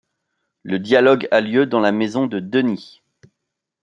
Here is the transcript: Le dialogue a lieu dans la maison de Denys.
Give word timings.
Le 0.63 0.79
dialogue 0.79 1.27
a 1.29 1.41
lieu 1.41 1.67
dans 1.67 1.79
la 1.79 1.91
maison 1.91 2.25
de 2.25 2.39
Denys. 2.39 3.03